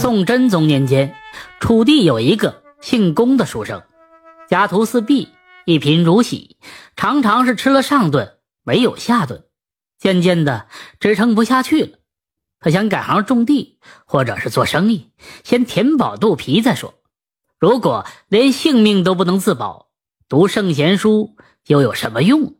[0.00, 1.12] 宋真宗年间，
[1.58, 3.82] 楚地有一个姓龚的书生，
[4.48, 5.28] 家徒四壁，
[5.66, 6.56] 一贫如洗，
[6.94, 9.46] 常常是吃了上顿没有下顿，
[9.98, 10.68] 渐渐的
[11.00, 11.98] 支撑不下去了。
[12.60, 15.10] 他想改行种地，或者是做生意，
[15.42, 16.94] 先填饱肚皮再说。
[17.58, 19.88] 如果连性命都不能自保，
[20.28, 21.34] 读圣贤书
[21.66, 22.54] 又有什么用？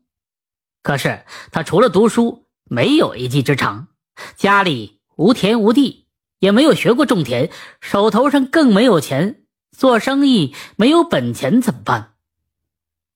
[0.82, 3.86] 可是他除了读书，没有一技之长，
[4.34, 6.07] 家里无田无地。
[6.38, 7.50] 也没有学过种田，
[7.80, 9.42] 手头上更没有钱，
[9.76, 12.14] 做生意没有本钱怎么办？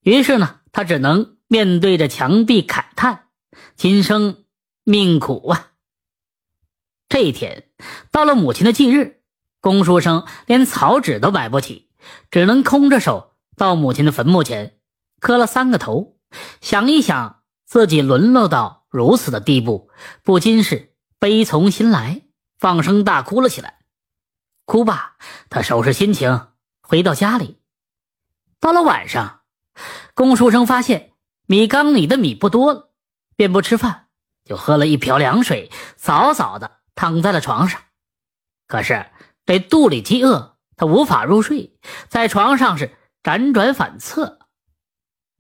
[0.03, 3.29] 于是呢，他只能面对着墙壁慨叹
[3.77, 4.45] ：“今生
[4.85, 5.71] 命苦啊！”
[7.09, 7.69] 这一天
[8.11, 9.21] 到了母亲的忌日，
[9.61, 11.91] 龚书生连草纸都买不起，
[12.31, 14.79] 只能空着手到母亲的坟墓前
[15.21, 16.17] 磕了三个头，
[16.61, 19.91] 想一想自己沦落到如此的地步，
[20.25, 22.23] 不禁是悲从心来。
[22.63, 23.81] 放声大哭了起来，
[24.67, 25.17] 哭罢，
[25.51, 26.47] 他收拾心情，
[26.81, 27.61] 回到家里。
[28.61, 29.41] 到了晚上，
[30.15, 31.15] 龚书生发现
[31.47, 32.93] 米缸里的米不多了，
[33.35, 34.07] 便不吃饭，
[34.45, 37.83] 就喝了一瓢凉水，早早的躺在了床上。
[38.69, 39.11] 可是
[39.45, 41.77] 这肚里饥饿，他无法入睡，
[42.09, 44.39] 在床上是辗转反侧。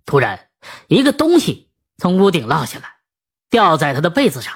[0.04, 0.50] 突然，
[0.88, 2.96] 一个东西从屋顶落下来，
[3.48, 4.52] 掉在他的被子上，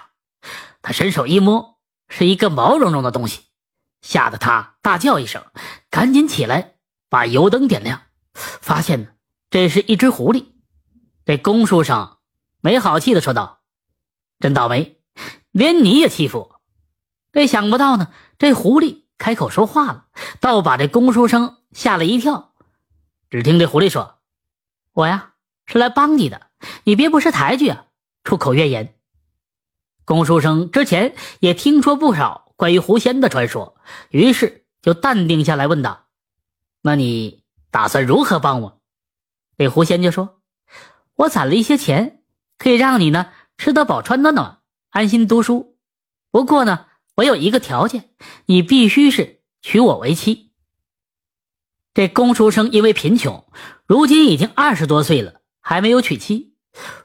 [0.83, 1.75] 他伸手一摸。
[2.08, 3.42] 是一个毛茸茸的东西，
[4.00, 5.44] 吓得他大叫一声，
[5.90, 6.74] 赶紧起来
[7.08, 8.02] 把油灯点亮，
[8.34, 9.08] 发现呢，
[9.50, 10.46] 这是一只狐狸。
[11.24, 12.18] 这公书生
[12.60, 13.60] 没好气的说道
[14.38, 15.00] ：“真倒霉，
[15.50, 16.60] 连你也欺负我。”
[17.32, 20.06] 这想不到呢，这狐狸开口说话了，
[20.40, 22.54] 倒把这公书生吓了一跳。
[23.28, 24.20] 只听这狐狸说
[24.94, 25.34] ：“我呀
[25.66, 26.46] 是来帮你的，
[26.84, 27.86] 你别不识抬举啊，
[28.22, 28.94] 出口怨言。”
[30.06, 33.76] 龚书生之前也听说不少关于狐仙的传说，
[34.10, 36.06] 于是就淡定下来，问道
[36.80, 38.80] ：“那你打算如何帮我？”
[39.58, 40.40] 这狐仙就说
[41.16, 42.22] ：“我攒了一些钱，
[42.56, 45.77] 可以让你呢吃得饱、穿得暖，安心读书。
[46.30, 48.11] 不过呢，我有一个条件，
[48.45, 50.52] 你必须是娶我为妻。”
[51.95, 53.45] 这龚书生因为贫穷，
[53.86, 56.55] 如今已经二十多岁了，还没有娶妻。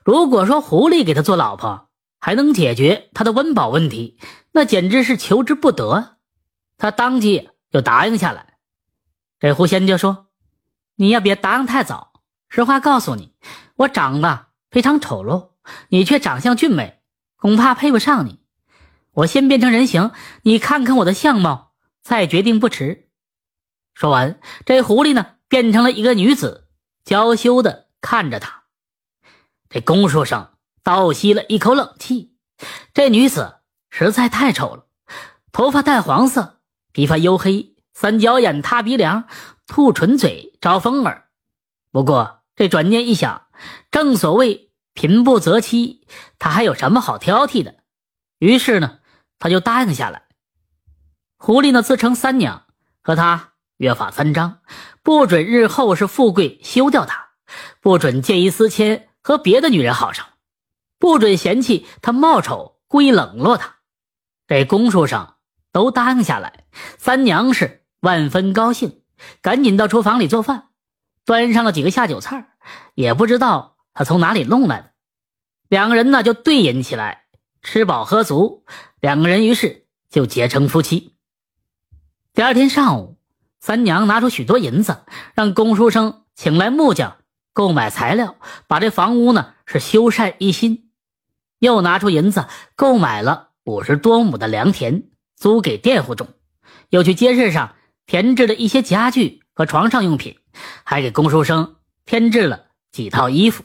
[0.06, 1.90] 如果说狐狸给他做老婆，
[2.22, 4.20] 还能解决他的温饱问题，
[4.52, 6.18] 那简直是求之不得。
[6.78, 8.58] 他当即就答应下来。
[9.40, 10.28] 这狐仙就说
[10.96, 12.14] ：“你也别答应太早。
[12.48, 13.34] 实话告诉你，
[13.76, 15.54] 我长得非常丑陋，
[15.90, 17.02] 你却长相俊美，
[17.38, 18.40] 恐怕配不上你。
[19.14, 20.12] 我先变成人形，
[20.44, 23.10] 你看看我的相貌，再决定不迟。”
[23.96, 26.68] 说完，这狐狸呢变成了一个女子，
[27.04, 28.66] 娇羞的看着他。
[29.70, 30.50] 这公书生。
[30.84, 32.36] 倒吸了一口冷气，
[32.94, 33.58] 这女子
[33.90, 34.86] 实在太丑了，
[35.52, 36.60] 头发淡黄色，
[36.92, 39.28] 皮发黝黑，三角眼、塌鼻梁、
[39.68, 41.30] 兔唇嘴，招风耳。
[41.92, 43.48] 不过这转念一想，
[43.92, 46.08] 正所谓贫不择妻，
[46.40, 47.76] 他还有什么好挑剔的？
[48.40, 49.00] 于是呢，
[49.40, 50.24] 他就答应下来。
[51.38, 52.66] 狐狸呢自称三娘，
[53.02, 54.60] 和他约法三章：
[55.04, 57.30] 不准日后是富贵休掉他，
[57.82, 60.26] 不准见异思迁和别的女人好上。
[61.02, 63.78] 不准嫌弃他貌丑，故意冷落他。
[64.46, 65.38] 这公书上
[65.72, 66.66] 都答应下来，
[67.00, 69.02] 三娘是万分高兴，
[69.42, 70.68] 赶紧到厨房里做饭，
[71.26, 72.50] 端上了几个下酒菜
[72.94, 74.92] 也不知道他从哪里弄来的。
[75.70, 77.24] 两个人呢就对饮起来，
[77.64, 78.64] 吃饱喝足，
[79.00, 81.16] 两个人于是就结成夫妻。
[82.36, 83.18] 第二天上午，
[83.60, 85.04] 三娘拿出许多银子，
[85.34, 87.18] 让公书生请来木匠
[87.54, 88.36] 购买材料，
[88.68, 90.91] 把这房屋呢是修缮一新。
[91.62, 95.04] 又拿出银子购买了五十多亩的良田，
[95.36, 96.28] 租给佃户种。
[96.90, 97.76] 又去街市上
[98.08, 100.40] 添置了一些家具和床上用品，
[100.84, 103.64] 还给龚书生添置了几套衣服。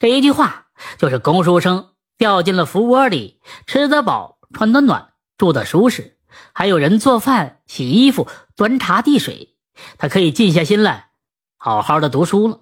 [0.00, 0.66] 这一句话
[0.98, 6.18] 就是龚书生掉进了福窝里，吃得饱，穿得暖，住得舒适，
[6.52, 9.54] 还有人做饭、洗衣服、端茶递水，
[9.98, 11.10] 他可以静下心来，
[11.56, 12.58] 好好的读书了。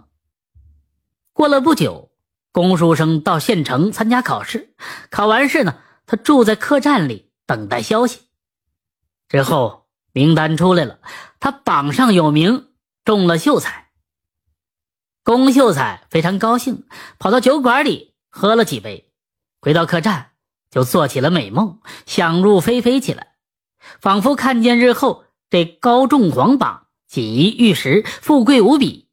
[1.32, 2.10] 过了不久。
[2.56, 4.74] 公书生到县城参加考试，
[5.10, 5.76] 考完试呢，
[6.06, 8.20] 他住在客栈里等待消息。
[9.28, 10.98] 之后名单出来了，
[11.38, 12.68] 他榜上有名，
[13.04, 13.90] 中了秀才。
[15.22, 16.86] 龚秀才非常高兴，
[17.18, 19.12] 跑到酒馆里喝了几杯，
[19.60, 20.30] 回到客栈
[20.70, 23.34] 就做起了美梦，想入非非起来，
[24.00, 29.10] 仿佛看见日后这高中皇榜，锦衣玉食，富贵无比。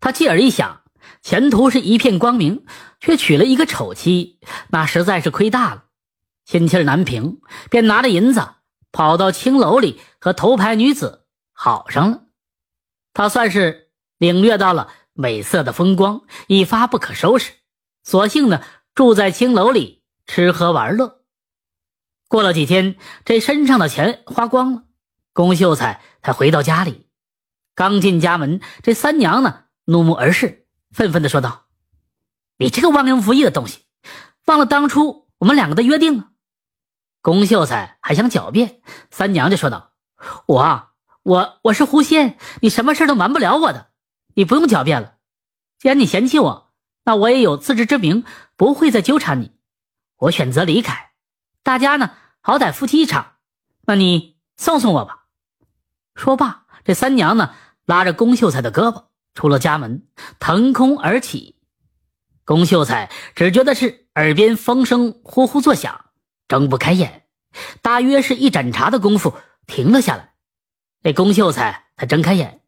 [0.00, 0.81] 他继而一想。
[1.22, 2.66] 前途是一片光明，
[3.00, 4.40] 却娶了一个丑妻，
[4.70, 5.84] 那实在是亏大了，
[6.44, 7.40] 心气难平，
[7.70, 8.46] 便拿着银子
[8.90, 12.24] 跑到青楼里和头牌女子好上了。
[13.14, 17.52] 他算是领略到了美色的风光，一发不可收拾，
[18.02, 18.62] 索性呢
[18.94, 21.22] 住在青楼里吃喝玩乐。
[22.26, 24.82] 过了几天，这身上的钱花光了，
[25.32, 27.06] 龚秀才才回到家里。
[27.76, 30.61] 刚进家门，这三娘呢怒目而视，
[30.92, 31.64] 愤愤地说道
[32.58, 33.80] ：“你这个忘恩负义的东西，
[34.46, 36.28] 忘了当初我们两个的约定了。”
[37.22, 38.80] 龚秀才还想狡辩，
[39.10, 39.92] 三娘就说道
[40.46, 40.90] ：“我啊
[41.22, 43.90] 我我是狐仙，你什么事都瞒不了我的，
[44.34, 45.14] 你不用狡辩了。
[45.78, 46.72] 既然你嫌弃我，
[47.04, 48.24] 那我也有自知之明，
[48.56, 49.52] 不会再纠缠你。
[50.16, 51.12] 我选择离开，
[51.62, 53.34] 大家呢好歹夫妻一场，
[53.86, 55.26] 那你送送我吧。”
[56.14, 57.54] 说罢，这三娘呢
[57.86, 60.06] 拉着龚秀才的胳膊出了家门，
[60.38, 61.56] 腾空而起。
[62.44, 66.06] 龚秀才只觉得是耳边风声呼呼作响。
[66.48, 67.24] 睁不开眼，
[67.80, 69.34] 大约是一盏茶的功夫，
[69.66, 70.34] 停了下来。
[71.02, 72.60] 这龚秀才才睁开眼，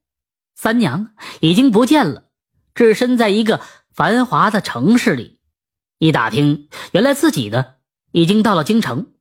[0.54, 2.30] 三娘已经不见了，
[2.74, 3.60] 置身在一个
[3.92, 5.40] 繁华的城市里。
[5.98, 7.74] 一打听，原来自己呢
[8.12, 9.12] 已经到了京城。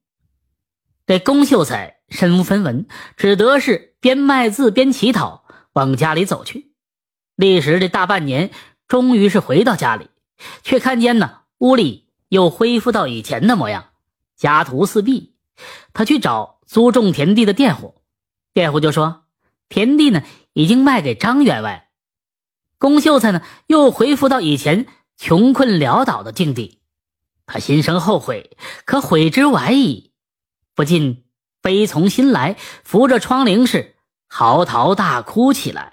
[1.06, 2.88] 这龚秀才身无分文，
[3.18, 6.73] 只得是边卖字边乞讨，往家里走去。
[7.36, 8.52] 历时这大半年，
[8.88, 10.10] 终于是回到家里，
[10.62, 13.86] 却看见呢屋里又恢复到以前的模样。
[14.36, 15.34] 家徒四壁，
[15.94, 18.02] 他去找租种田地的佃户，
[18.54, 19.24] 佃户就说
[19.70, 20.22] 田地呢
[20.54, 21.90] 已经卖给张员外。
[22.78, 24.86] 龚秀才呢又恢复到以前
[25.18, 26.82] 穷困潦倒的境地，
[27.46, 30.12] 他心生后悔，可悔之晚矣，
[30.76, 31.24] 不禁
[31.62, 33.96] 悲从心来，扶着窗棂是
[34.28, 35.93] 嚎啕大哭起来。